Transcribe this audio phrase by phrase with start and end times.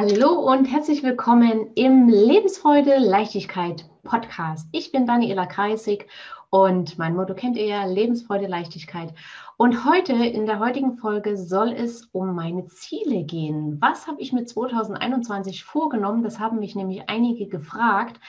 [0.00, 4.68] Hallo und herzlich willkommen im Lebensfreude Leichtigkeit Podcast.
[4.70, 6.06] Ich bin Daniela Kreisig
[6.50, 9.12] und mein Motto kennt ihr ja, Lebensfreude Leichtigkeit.
[9.56, 13.78] Und heute, in der heutigen Folge, soll es um meine Ziele gehen.
[13.80, 16.22] Was habe ich mit 2021 vorgenommen?
[16.22, 18.20] Das haben mich nämlich einige gefragt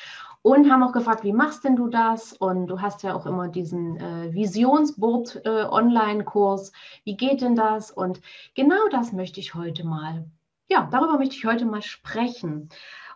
[0.41, 2.33] und haben auch gefragt, wie machst denn du das?
[2.33, 6.71] Und du hast ja auch immer diesen äh, Visionsboard äh, Online-Kurs.
[7.03, 7.91] Wie geht denn das?
[7.91, 8.21] Und
[8.55, 10.25] genau das möchte ich heute mal
[10.69, 12.69] ja, darüber möchte ich heute mal sprechen.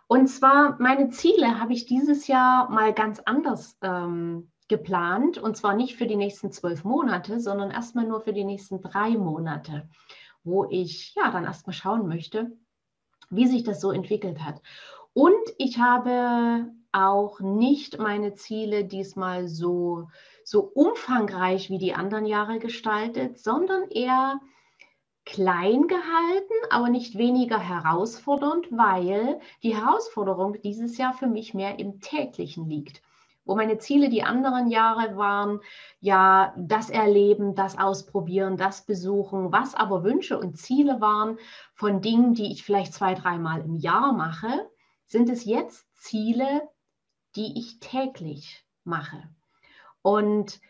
[0.06, 5.38] Und zwar, meine Ziele habe ich dieses Jahr mal ganz anders ähm, geplant.
[5.38, 9.10] Und zwar nicht für die nächsten zwölf Monate, sondern erstmal nur für die nächsten drei
[9.10, 9.88] Monate,
[10.42, 12.52] wo ich ja dann erstmal schauen möchte,
[13.30, 14.60] wie sich das so entwickelt hat.
[15.12, 20.08] Und ich habe auch nicht meine Ziele diesmal so,
[20.44, 24.40] so umfangreich wie die anderen Jahre gestaltet, sondern eher
[25.24, 32.00] klein gehalten, aber nicht weniger herausfordernd, weil die Herausforderung dieses Jahr für mich mehr im
[32.00, 33.02] täglichen liegt.
[33.46, 35.60] Wo meine Ziele die anderen Jahre waren,
[36.00, 41.38] ja, das Erleben, das Ausprobieren, das Besuchen, was aber Wünsche und Ziele waren
[41.74, 44.70] von Dingen, die ich vielleicht zwei, dreimal im Jahr mache,
[45.06, 46.68] sind es jetzt Ziele,
[47.36, 49.22] die ich täglich mache.
[50.00, 50.60] Und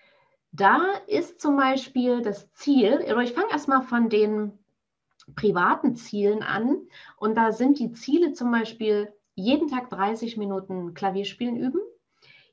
[0.55, 4.57] da ist zum Beispiel das Ziel, oder ich fange erstmal von den
[5.35, 6.87] privaten Zielen an.
[7.17, 11.81] Und da sind die Ziele zum Beispiel jeden Tag 30 Minuten Klavierspielen üben,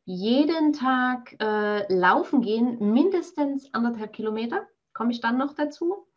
[0.04, 6.08] jeden Tag äh, laufen gehen, mindestens anderthalb Kilometer, komme ich dann noch dazu.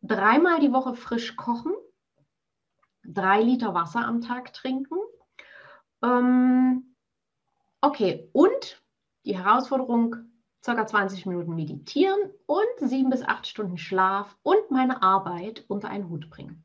[0.00, 1.74] Dreimal die Woche frisch kochen,
[3.04, 4.96] drei Liter Wasser am Tag trinken.
[6.02, 6.96] Ähm,
[7.82, 8.82] okay, und
[9.26, 10.16] die Herausforderung,
[10.64, 10.86] ca.
[10.86, 16.28] 20 Minuten meditieren und sieben bis acht Stunden Schlaf und meine Arbeit unter einen Hut
[16.30, 16.64] bringen.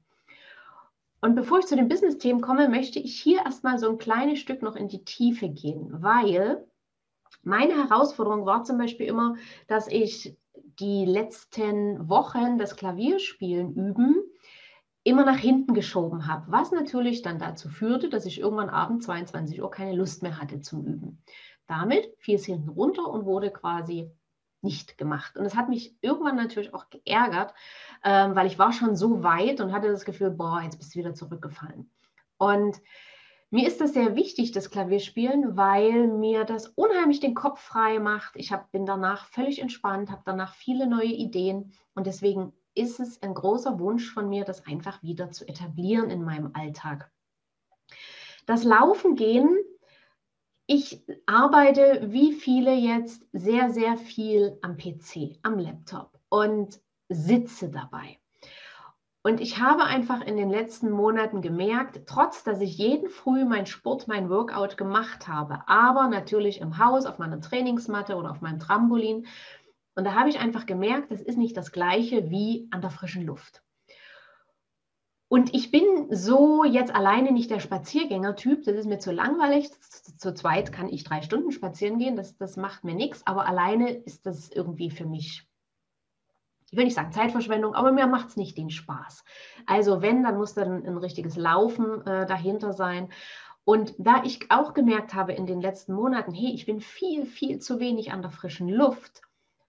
[1.21, 4.63] Und bevor ich zu den Business-Themen komme, möchte ich hier erstmal so ein kleines Stück
[4.63, 6.65] noch in die Tiefe gehen, weil
[7.43, 9.35] meine Herausforderung war zum Beispiel immer,
[9.67, 10.35] dass ich
[10.79, 14.15] die letzten Wochen das Klavierspielen üben
[15.03, 19.61] immer nach hinten geschoben habe, was natürlich dann dazu führte, dass ich irgendwann abends 22
[19.61, 21.23] Uhr keine Lust mehr hatte zum Üben.
[21.71, 24.11] Damit fiel es hinten runter und wurde quasi
[24.61, 25.37] nicht gemacht.
[25.37, 27.53] Und das hat mich irgendwann natürlich auch geärgert,
[28.03, 30.99] ähm, weil ich war schon so weit und hatte das Gefühl, boah, jetzt bist du
[30.99, 31.89] wieder zurückgefallen.
[32.37, 32.81] Und
[33.51, 38.35] mir ist das sehr wichtig, das Klavierspielen, weil mir das unheimlich den Kopf frei macht.
[38.35, 43.21] Ich hab, bin danach völlig entspannt, habe danach viele neue Ideen und deswegen ist es
[43.21, 47.09] ein großer Wunsch von mir, das einfach wieder zu etablieren in meinem Alltag.
[48.45, 49.57] Das Laufen gehen
[50.67, 56.79] ich arbeite wie viele jetzt sehr, sehr viel am PC, am Laptop und
[57.09, 58.17] sitze dabei.
[59.23, 63.67] Und ich habe einfach in den letzten Monaten gemerkt, trotz dass ich jeden Früh mein
[63.67, 68.59] Sport, mein Workout gemacht habe, aber natürlich im Haus, auf meiner Trainingsmatte oder auf meinem
[68.59, 69.27] Trampolin.
[69.93, 73.23] Und da habe ich einfach gemerkt, das ist nicht das gleiche wie an der frischen
[73.23, 73.61] Luft.
[75.31, 79.71] Und ich bin so jetzt alleine nicht der Spaziergänger-Typ, das ist mir zu langweilig.
[80.17, 83.91] Zu zweit kann ich drei Stunden spazieren gehen, das, das macht mir nichts, aber alleine
[83.91, 85.47] ist das irgendwie für mich,
[86.69, 89.23] ich will nicht sagen Zeitverschwendung, aber mir macht es nicht den Spaß.
[89.65, 93.07] Also wenn, dann muss dann ein richtiges Laufen äh, dahinter sein.
[93.63, 97.59] Und da ich auch gemerkt habe in den letzten Monaten, hey, ich bin viel, viel
[97.59, 99.21] zu wenig an der frischen Luft,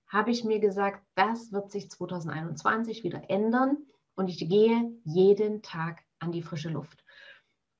[0.09, 3.77] habe ich mir gesagt, das wird sich 2021 wieder ändern
[4.15, 7.05] und ich gehe jeden Tag an die frische Luft.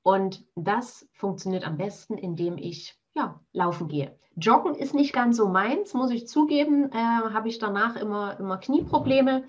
[0.03, 4.17] Und das funktioniert am besten, indem ich ja, laufen gehe.
[4.35, 6.91] Joggen ist nicht ganz so meins, muss ich zugeben.
[6.91, 9.43] Äh, Habe ich danach immer, immer Knieprobleme,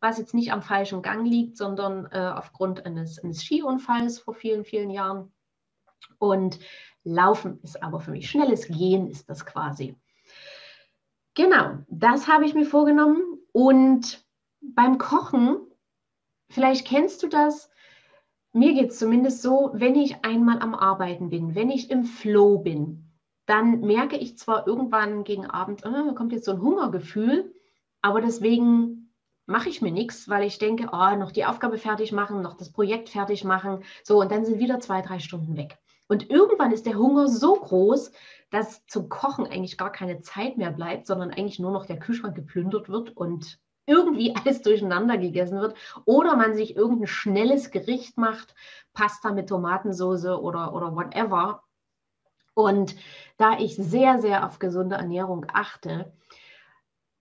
[0.00, 4.64] was jetzt nicht am falschen Gang liegt, sondern äh, aufgrund eines, eines Skiunfalls vor vielen,
[4.64, 5.32] vielen Jahren.
[6.18, 6.58] Und
[7.04, 9.96] Laufen ist aber für mich schnelles Gehen ist das quasi.
[11.34, 13.22] Genau, das habe ich mir vorgenommen.
[13.52, 14.26] Und
[14.60, 15.58] beim Kochen
[16.48, 17.70] Vielleicht kennst du das.
[18.52, 22.58] Mir geht es zumindest so, wenn ich einmal am Arbeiten bin, wenn ich im Flow
[22.58, 23.12] bin,
[23.44, 27.54] dann merke ich zwar irgendwann gegen Abend, oh, kommt jetzt so ein Hungergefühl,
[28.02, 29.12] aber deswegen
[29.46, 32.72] mache ich mir nichts, weil ich denke, oh, noch die Aufgabe fertig machen, noch das
[32.72, 33.84] Projekt fertig machen.
[34.02, 35.78] So, und dann sind wieder zwei, drei Stunden weg.
[36.08, 38.12] Und irgendwann ist der Hunger so groß,
[38.50, 42.34] dass zum Kochen eigentlich gar keine Zeit mehr bleibt, sondern eigentlich nur noch der Kühlschrank
[42.34, 48.54] geplündert wird und irgendwie alles durcheinander gegessen wird oder man sich irgendein schnelles Gericht macht,
[48.92, 51.62] Pasta mit Tomatensauce oder, oder whatever.
[52.54, 52.96] Und
[53.36, 56.12] da ich sehr, sehr auf gesunde Ernährung achte,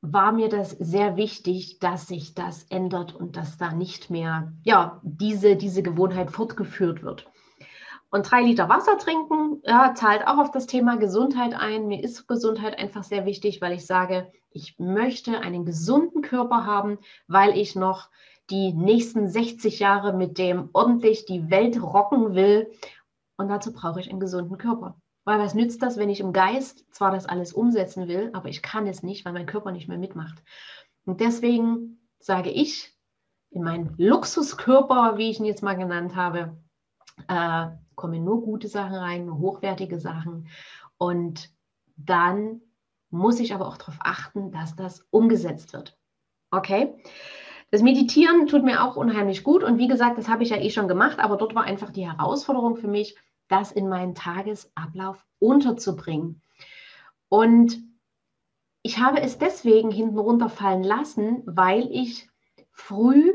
[0.02, 5.00] war mir das sehr wichtig, dass sich das ändert und dass da nicht mehr ja,
[5.04, 7.26] diese, diese Gewohnheit fortgeführt wird.
[8.12, 11.88] Und drei Liter Wasser trinken ja, zahlt auch auf das Thema Gesundheit ein.
[11.88, 16.98] Mir ist Gesundheit einfach sehr wichtig, weil ich sage, ich möchte einen gesunden Körper haben,
[17.28, 18.10] weil ich noch
[18.50, 22.72] die nächsten 60 Jahre mit dem ordentlich die Welt rocken will.
[23.38, 24.96] Und dazu brauche ich einen gesunden Körper.
[25.26, 28.62] Weil was nützt das, wenn ich im Geist zwar das alles umsetzen will, aber ich
[28.62, 30.42] kann es nicht, weil mein Körper nicht mehr mitmacht.
[31.06, 32.96] Und deswegen sage ich,
[33.50, 36.58] in meinen Luxuskörper, wie ich ihn jetzt mal genannt habe,
[37.28, 40.48] äh, kommen nur gute Sachen rein, nur hochwertige Sachen.
[40.98, 41.50] Und
[41.98, 42.62] dann
[43.16, 45.98] muss ich aber auch darauf achten, dass das umgesetzt wird.
[46.52, 46.96] Okay?
[47.72, 49.64] Das Meditieren tut mir auch unheimlich gut.
[49.64, 52.08] Und wie gesagt, das habe ich ja eh schon gemacht, aber dort war einfach die
[52.08, 53.18] Herausforderung für mich,
[53.48, 56.42] das in meinen Tagesablauf unterzubringen.
[57.30, 57.78] Und
[58.82, 62.30] ich habe es deswegen hinten runterfallen lassen, weil ich
[62.72, 63.34] früh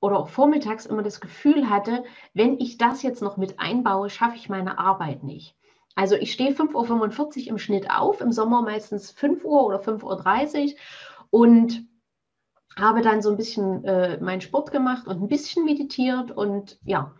[0.00, 2.04] oder auch vormittags immer das Gefühl hatte,
[2.34, 5.56] wenn ich das jetzt noch mit einbaue, schaffe ich meine Arbeit nicht.
[5.98, 10.66] Also ich stehe 5.45 Uhr im Schnitt auf, im Sommer meistens 5 Uhr oder 5.30
[10.66, 10.78] Uhr
[11.30, 11.88] und
[12.76, 17.16] habe dann so ein bisschen äh, meinen Sport gemacht und ein bisschen meditiert und ja,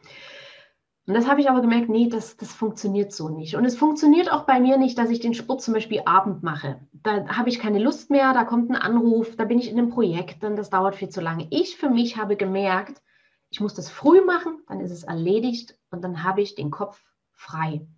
[1.09, 3.57] und das habe ich aber gemerkt, nee, das, das funktioniert so nicht.
[3.57, 6.79] Und es funktioniert auch bei mir nicht, dass ich den Sport zum Beispiel Abend mache.
[6.93, 9.91] Da habe ich keine Lust mehr, da kommt ein Anruf, da bin ich in einem
[9.91, 11.49] Projekt, dann das dauert viel zu lange.
[11.51, 13.03] Ich für mich habe gemerkt,
[13.51, 17.03] ich muss das früh machen, dann ist es erledigt und dann habe ich den Kopf
[17.33, 17.89] frei.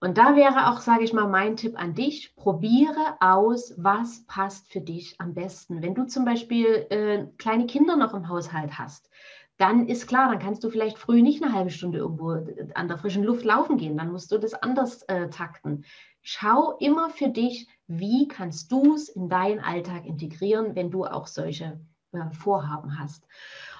[0.00, 4.72] Und da wäre auch, sage ich mal, mein Tipp an dich, probiere aus, was passt
[4.72, 5.82] für dich am besten.
[5.82, 9.10] Wenn du zum Beispiel äh, kleine Kinder noch im Haushalt hast,
[9.58, 12.30] dann ist klar, dann kannst du vielleicht früh nicht eine halbe Stunde irgendwo
[12.74, 13.98] an der frischen Luft laufen gehen.
[13.98, 15.84] Dann musst du das anders äh, takten.
[16.22, 21.26] Schau immer für dich, wie kannst du es in deinen Alltag integrieren, wenn du auch
[21.26, 21.78] solche
[22.12, 23.26] äh, Vorhaben hast.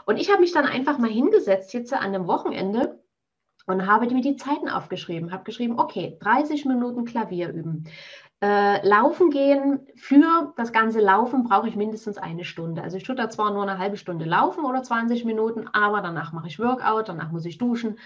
[0.04, 2.99] Und ich habe mich dann einfach mal hingesetzt jetzt an einem Wochenende
[3.70, 7.84] und habe mir die Zeiten aufgeschrieben, habe geschrieben, okay, 30 Minuten Klavier üben,
[8.42, 12.82] äh, laufen gehen, für das ganze Laufen brauche ich mindestens eine Stunde.
[12.82, 16.32] Also ich tue da zwar nur eine halbe Stunde laufen oder 20 Minuten, aber danach
[16.32, 17.98] mache ich Workout, danach muss ich duschen.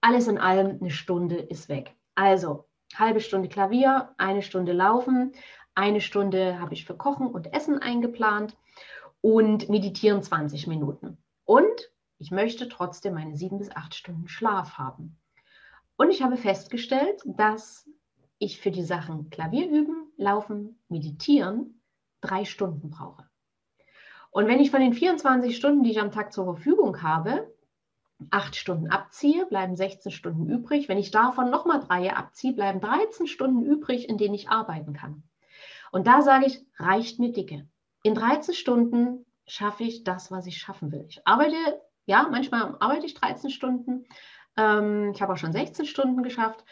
[0.00, 1.96] Alles in allem eine Stunde ist weg.
[2.14, 5.32] Also halbe Stunde Klavier, eine Stunde Laufen,
[5.74, 8.56] eine Stunde habe ich für Kochen und Essen eingeplant
[9.20, 11.18] und meditieren 20 Minuten.
[11.44, 15.16] Und ich möchte trotzdem meine sieben bis acht Stunden Schlaf haben.
[15.96, 17.88] Und ich habe festgestellt, dass
[18.38, 21.80] ich für die Sachen Klavier üben, laufen, meditieren
[22.20, 23.28] drei Stunden brauche.
[24.30, 27.52] Und wenn ich von den 24 Stunden, die ich am Tag zur Verfügung habe,
[28.30, 30.88] acht Stunden abziehe, bleiben 16 Stunden übrig.
[30.88, 35.22] Wenn ich davon nochmal drei abziehe, bleiben 13 Stunden übrig, in denen ich arbeiten kann.
[35.92, 37.66] Und da sage ich, reicht mir dicke.
[38.02, 41.06] In 13 Stunden schaffe ich das, was ich schaffen will.
[41.08, 41.56] Ich arbeite,
[42.08, 44.06] ja, manchmal arbeite ich 13 Stunden.
[44.56, 46.64] Ähm, ich habe auch schon 16 Stunden geschafft.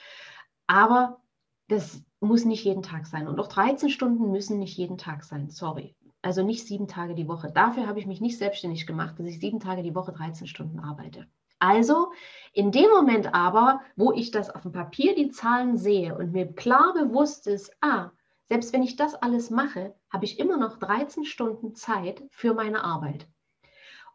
[0.66, 1.20] Aber
[1.68, 3.28] das muss nicht jeden Tag sein.
[3.28, 5.50] Und auch 13 Stunden müssen nicht jeden Tag sein.
[5.50, 5.94] Sorry.
[6.22, 7.52] Also nicht sieben Tage die Woche.
[7.52, 10.80] Dafür habe ich mich nicht selbstständig gemacht, dass ich sieben Tage die Woche 13 Stunden
[10.80, 11.26] arbeite.
[11.58, 12.12] Also
[12.54, 16.50] in dem Moment aber, wo ich das auf dem Papier die Zahlen sehe und mir
[16.54, 18.10] klar bewusst ist, ah,
[18.48, 22.84] selbst wenn ich das alles mache, habe ich immer noch 13 Stunden Zeit für meine
[22.84, 23.28] Arbeit.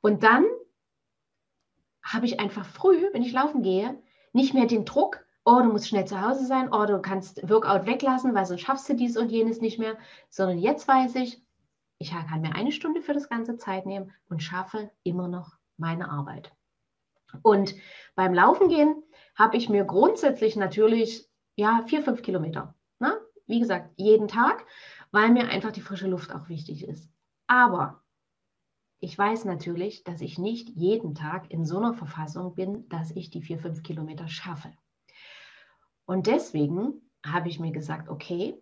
[0.01, 0.45] Und dann
[2.03, 4.01] habe ich einfach früh, wenn ich laufen gehe,
[4.33, 7.85] nicht mehr den Druck, oh, du musst schnell zu Hause sein, oh, du kannst Workout
[7.85, 9.97] weglassen, weil sonst schaffst du dies und jenes nicht mehr,
[10.29, 11.43] sondern jetzt weiß ich,
[11.97, 16.09] ich kann mir eine Stunde für das ganze Zeit nehmen und schaffe immer noch meine
[16.09, 16.51] Arbeit.
[17.43, 17.75] Und
[18.15, 19.03] beim Laufen gehen
[19.35, 22.75] habe ich mir grundsätzlich natürlich ja vier, fünf Kilometer.
[22.99, 23.17] Ne?
[23.47, 24.65] Wie gesagt, jeden Tag,
[25.11, 27.09] weil mir einfach die frische Luft auch wichtig ist.
[27.47, 28.03] Aber
[29.01, 33.31] ich weiß natürlich, dass ich nicht jeden Tag in so einer Verfassung bin, dass ich
[33.31, 34.71] die vier, fünf Kilometer schaffe.
[36.05, 38.61] Und deswegen habe ich mir gesagt, okay,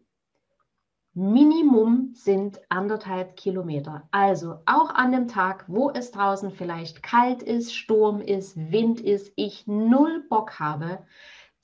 [1.13, 4.07] Minimum sind anderthalb Kilometer.
[4.11, 9.33] Also auch an dem Tag, wo es draußen vielleicht kalt ist, Sturm ist, Wind ist,
[9.35, 11.05] ich null Bock habe,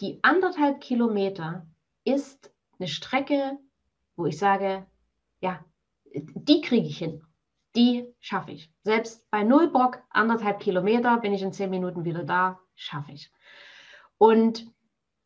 [0.02, 1.66] die anderthalb Kilometer
[2.04, 3.58] ist eine Strecke,
[4.18, 4.86] wo ich sage,
[5.40, 5.64] ja,
[6.14, 7.22] die kriege ich hin.
[7.76, 8.72] Die schaffe ich.
[8.84, 13.32] Selbst bei null Bock, anderthalb Kilometer, bin ich in zehn Minuten wieder da, schaffe ich.
[14.18, 14.66] Und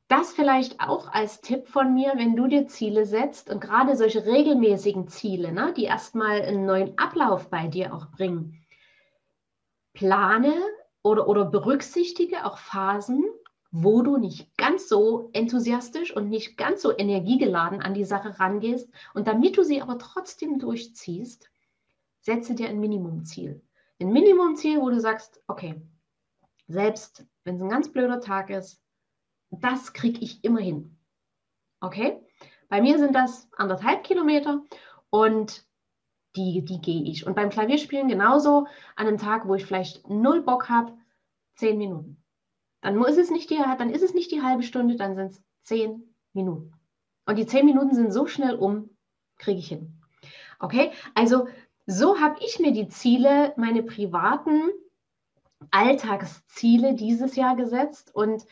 [0.08, 4.26] das vielleicht auch als Tipp von mir, wenn du dir Ziele setzt und gerade solche
[4.26, 8.60] regelmäßigen Ziele, ne, die erstmal einen neuen Ablauf bei dir auch bringen.
[9.94, 10.56] Plane
[11.04, 13.24] oder, oder berücksichtige auch Phasen,
[13.72, 18.90] wo du nicht ganz so enthusiastisch und nicht ganz so energiegeladen an die Sache rangehst.
[19.14, 21.52] Und damit du sie aber trotzdem durchziehst,
[22.22, 23.62] setze dir ein Minimumziel.
[24.00, 25.82] Ein Minimumziel, wo du sagst, okay,
[26.68, 28.82] selbst wenn es ein ganz blöder Tag ist,
[29.52, 30.98] das kriege ich immer hin.
[31.82, 32.22] Okay?
[32.70, 34.64] Bei mir sind das anderthalb Kilometer
[35.10, 35.66] und
[36.36, 37.26] die, die gehe ich.
[37.26, 40.96] Und beim Klavierspielen genauso an einem Tag, wo ich vielleicht null Bock habe,
[41.56, 42.24] zehn Minuten.
[42.82, 45.44] Dann ist es nicht die, dann ist es nicht die halbe Stunde, dann sind es
[45.64, 46.74] zehn Minuten.
[47.26, 48.90] Und die zehn Minuten sind so schnell um,
[49.38, 50.02] kriege ich hin.
[50.60, 51.48] Okay, also
[51.90, 54.70] so habe ich mir die Ziele, meine privaten
[55.72, 58.46] Alltagsziele dieses Jahr gesetzt und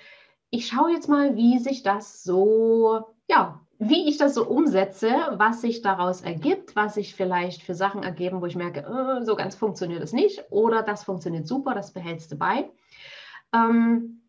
[0.50, 5.62] ich schaue jetzt mal, wie sich das so, ja, wie ich das so umsetze, was
[5.62, 9.56] sich daraus ergibt, was sich vielleicht für Sachen ergeben, wo ich merke, äh, so ganz
[9.56, 12.72] funktioniert es nicht oder das funktioniert super, das behältst du bei.
[13.54, 14.27] Ähm,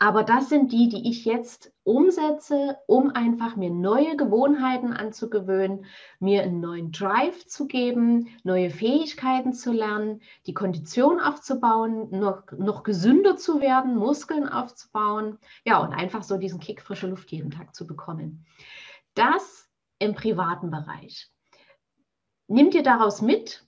[0.00, 5.86] aber das sind die, die ich jetzt umsetze, um einfach mir neue Gewohnheiten anzugewöhnen,
[6.20, 12.84] mir einen neuen Drive zu geben, neue Fähigkeiten zu lernen, die Kondition aufzubauen, noch, noch
[12.84, 15.38] gesünder zu werden, Muskeln aufzubauen.
[15.64, 18.46] Ja, und einfach so diesen Kick frische Luft jeden Tag zu bekommen.
[19.14, 21.28] Das im privaten Bereich.
[22.46, 23.67] Nimm dir daraus mit,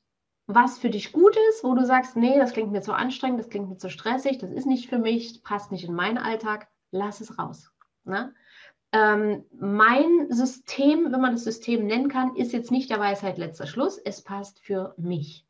[0.54, 3.48] was für dich gut ist, wo du sagst, nee, das klingt mir zu anstrengend, das
[3.48, 7.20] klingt mir zu stressig, das ist nicht für mich, passt nicht in meinen Alltag, lass
[7.20, 7.70] es raus.
[8.04, 8.34] Ne?
[8.92, 13.66] Ähm, mein System, wenn man das System nennen kann, ist jetzt nicht der Weisheit letzter
[13.66, 15.46] Schluss, es passt für mich.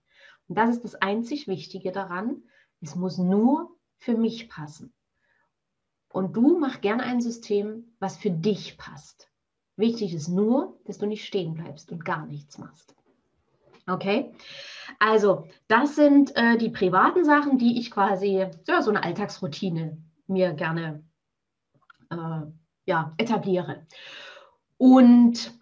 [0.49, 2.43] Und das ist das einzig Wichtige daran,
[2.81, 4.93] es muss nur für mich passen.
[6.13, 9.31] Und du mach gerne ein System, was für dich passt.
[9.77, 12.95] Wichtig ist nur, dass du nicht stehen bleibst und gar nichts machst.
[13.91, 14.33] Okay?
[14.99, 20.53] Also, das sind äh, die privaten Sachen, die ich quasi, ja, so eine Alltagsroutine mir
[20.53, 21.05] gerne
[22.11, 22.43] äh,
[22.87, 23.87] ja, etabliere.
[24.77, 25.53] Und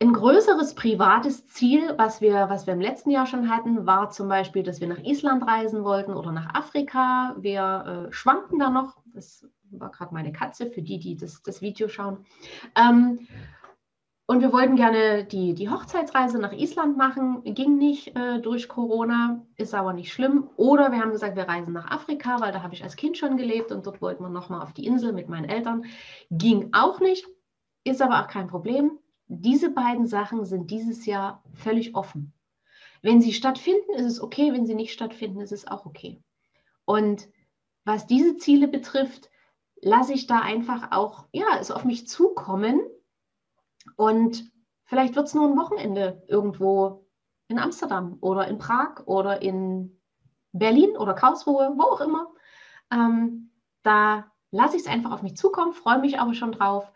[0.00, 4.28] ein größeres privates Ziel, was wir, was wir im letzten Jahr schon hatten, war zum
[4.28, 7.34] Beispiel, dass wir nach Island reisen wollten oder nach Afrika.
[7.38, 8.98] Wir äh, schwanken da noch.
[9.06, 12.26] Das war gerade meine Katze, für die, die das, das Video schauen.
[12.76, 13.26] Ähm,
[14.28, 19.46] und wir wollten gerne die, die Hochzeitsreise nach Island machen, ging nicht äh, durch Corona,
[19.56, 20.50] ist aber nicht schlimm.
[20.56, 23.36] Oder wir haben gesagt, wir reisen nach Afrika, weil da habe ich als Kind schon
[23.36, 25.84] gelebt und dort wollten wir nochmal auf die Insel mit meinen Eltern.
[26.30, 27.24] Ging auch nicht,
[27.84, 28.98] ist aber auch kein Problem.
[29.28, 32.32] Diese beiden Sachen sind dieses Jahr völlig offen.
[33.02, 34.52] Wenn sie stattfinden, ist es okay.
[34.52, 36.20] Wenn sie nicht stattfinden, ist es auch okay.
[36.84, 37.28] Und
[37.84, 39.30] was diese Ziele betrifft,
[39.80, 42.80] lasse ich da einfach auch, ja, es auf mich zukommen
[43.96, 44.50] und
[44.84, 47.06] vielleicht wird es nur ein Wochenende irgendwo
[47.48, 50.00] in Amsterdam oder in Prag oder in
[50.52, 52.32] Berlin oder Karlsruhe, wo auch immer.
[52.90, 53.52] Ähm,
[53.82, 56.90] da lasse ich es einfach auf mich zukommen, freue mich aber schon drauf,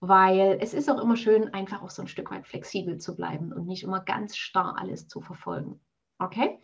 [0.00, 3.52] weil es ist auch immer schön, einfach auch so ein Stück weit flexibel zu bleiben
[3.52, 5.80] und nicht immer ganz starr alles zu verfolgen.
[6.18, 6.60] Okay?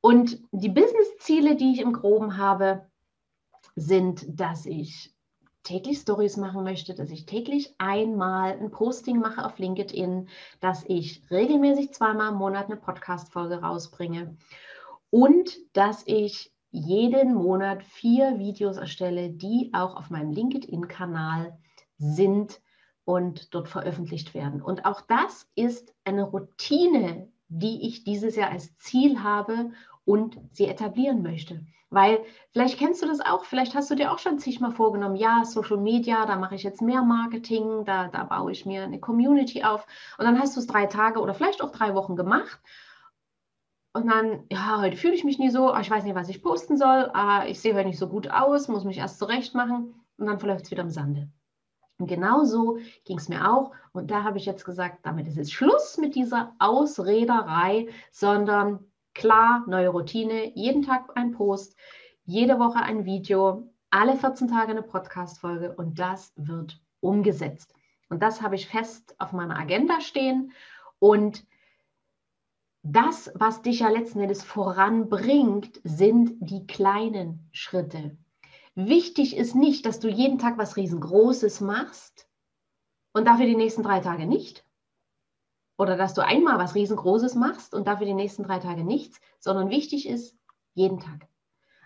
[0.00, 2.86] Und die Business-Ziele, die ich im Groben habe,
[3.76, 5.13] sind, dass ich
[5.64, 10.28] täglich Stories machen möchte, dass ich täglich einmal ein Posting mache auf LinkedIn,
[10.60, 14.36] dass ich regelmäßig zweimal im Monat eine Podcast-Folge rausbringe
[15.10, 21.56] und dass ich jeden Monat vier Videos erstelle, die auch auf meinem LinkedIn-Kanal
[21.98, 22.60] sind
[23.04, 24.60] und dort veröffentlicht werden.
[24.60, 29.70] Und auch das ist eine Routine, die ich dieses Jahr als Ziel habe
[30.04, 31.64] und sie etablieren möchte.
[31.90, 35.44] Weil vielleicht kennst du das auch, vielleicht hast du dir auch schon zigmal vorgenommen, ja,
[35.44, 39.62] Social Media, da mache ich jetzt mehr Marketing, da, da baue ich mir eine Community
[39.62, 39.86] auf.
[40.18, 42.60] Und dann hast du es drei Tage oder vielleicht auch drei Wochen gemacht.
[43.92, 46.42] Und dann, ja, heute fühle ich mich nie so, ah, ich weiß nicht, was ich
[46.42, 49.94] posten soll, ah, ich sehe heute nicht so gut aus, muss mich erst zurecht machen
[50.18, 51.28] und dann verläuft es wieder im Sande.
[51.98, 53.70] Und genau so ging es mir auch.
[53.92, 58.84] Und da habe ich jetzt gesagt, damit ist es Schluss mit dieser Ausrederei, sondern
[59.14, 61.76] klar, neue Routine, jeden Tag ein Post,
[62.24, 67.74] jede Woche ein Video, alle 14 Tage eine Podcast-Folge und das wird umgesetzt.
[68.08, 70.52] Und das habe ich fest auf meiner Agenda stehen.
[70.98, 71.44] Und
[72.82, 78.16] das, was dich ja letzten Endes voranbringt, sind die kleinen Schritte.
[78.74, 82.28] Wichtig ist nicht, dass du jeden Tag was riesengroßes machst
[83.12, 84.63] und dafür die nächsten drei Tage nicht,
[85.76, 89.70] oder dass du einmal was riesengroßes machst und dafür die nächsten drei Tage nichts, sondern
[89.70, 90.36] wichtig ist
[90.74, 91.26] jeden Tag.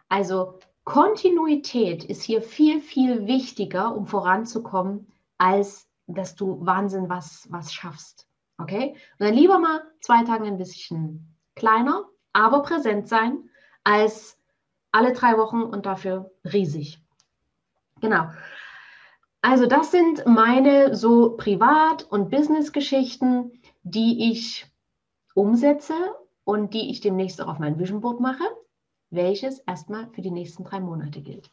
[0.09, 7.73] Also Kontinuität ist hier viel, viel wichtiger, um voranzukommen, als dass du Wahnsinn was, was
[7.73, 8.27] schaffst.
[8.57, 8.97] Okay?
[9.19, 13.51] Und dann lieber mal zwei Tage ein bisschen kleiner, aber präsent sein,
[13.85, 14.39] als
[14.93, 17.03] alle drei Wochen und dafür riesig.
[18.01, 18.31] Genau.
[19.43, 23.53] Also das sind meine so Privat- und Business-Geschichten,
[23.91, 24.67] die ich
[25.35, 25.95] umsetze
[26.45, 28.45] und die ich demnächst auch auf mein Vision Board mache,
[29.11, 31.51] welches erstmal für die nächsten drei Monate gilt.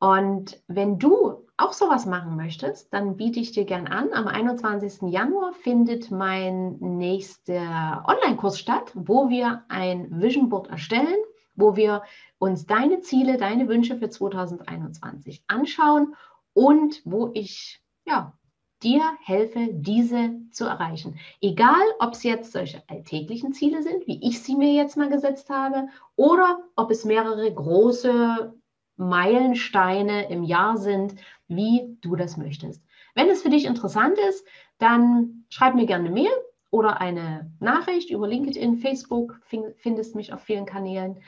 [0.00, 4.12] Und wenn du auch sowas machen möchtest, dann biete ich dir gern an.
[4.12, 5.10] Am 21.
[5.10, 11.18] Januar findet mein nächster Online-Kurs statt, wo wir ein Vision Board erstellen,
[11.56, 12.04] wo wir
[12.38, 16.14] uns deine Ziele, deine Wünsche für 2021 anschauen
[16.54, 18.37] und wo ich ja,
[18.82, 21.18] dir helfe, diese zu erreichen.
[21.40, 25.50] Egal, ob es jetzt solche alltäglichen Ziele sind, wie ich sie mir jetzt mal gesetzt
[25.50, 28.54] habe, oder ob es mehrere große
[28.96, 31.14] Meilensteine im Jahr sind,
[31.46, 32.82] wie du das möchtest.
[33.14, 34.46] Wenn es für dich interessant ist,
[34.78, 36.30] dann schreib mir gerne eine Mail
[36.70, 39.40] oder eine Nachricht über LinkedIn, Facebook,
[39.76, 41.20] findest mich auf vielen Kanälen.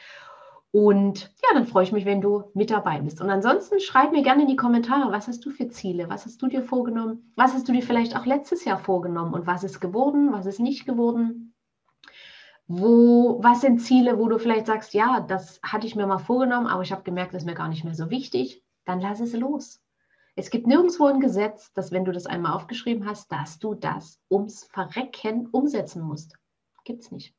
[0.72, 3.20] Und ja, dann freue ich mich, wenn du mit dabei bist.
[3.20, 6.08] Und ansonsten schreib mir gerne in die Kommentare, was hast du für Ziele?
[6.08, 7.32] Was hast du dir vorgenommen?
[7.34, 9.34] Was hast du dir vielleicht auch letztes Jahr vorgenommen?
[9.34, 10.32] Und was ist geworden?
[10.32, 11.54] Was ist nicht geworden?
[12.68, 16.68] Wo, was sind Ziele, wo du vielleicht sagst, ja, das hatte ich mir mal vorgenommen,
[16.68, 18.62] aber ich habe gemerkt, das ist mir gar nicht mehr so wichtig?
[18.84, 19.82] Dann lass es los.
[20.36, 24.20] Es gibt nirgendwo ein Gesetz, dass wenn du das einmal aufgeschrieben hast, dass du das
[24.30, 26.36] ums Verrecken umsetzen musst.
[26.84, 27.34] Gibt es nicht.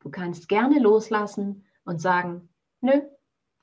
[0.00, 2.48] Du kannst gerne loslassen und sagen,
[2.82, 3.00] nö,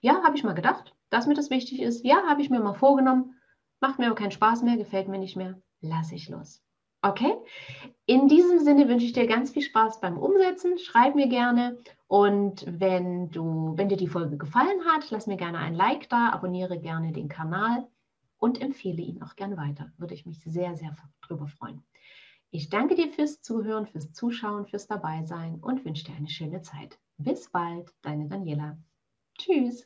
[0.01, 2.03] ja, habe ich mal gedacht, dass mir das wichtig ist.
[2.03, 3.35] Ja, habe ich mir mal vorgenommen.
[3.79, 5.61] Macht mir aber keinen Spaß mehr, gefällt mir nicht mehr.
[5.81, 6.61] Lass ich los.
[7.03, 7.35] Okay?
[8.07, 10.79] In diesem Sinne wünsche ich dir ganz viel Spaß beim Umsetzen.
[10.79, 11.77] Schreib mir gerne
[12.07, 16.29] und wenn du, wenn dir die Folge gefallen hat, lass mir gerne ein Like da,
[16.29, 17.87] abonniere gerne den Kanal
[18.37, 19.91] und empfehle ihn auch gerne weiter.
[19.97, 21.83] Würde ich mich sehr, sehr darüber freuen.
[22.55, 26.97] Ich danke dir fürs Zuhören, fürs Zuschauen, fürs Dabeisein und wünsche dir eine schöne Zeit.
[27.17, 28.77] Bis bald, deine Daniela.
[29.37, 29.85] Tschüss.